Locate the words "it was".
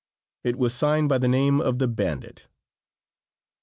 0.43-0.73